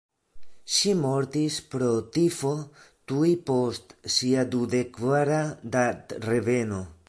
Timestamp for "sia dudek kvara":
4.15-5.41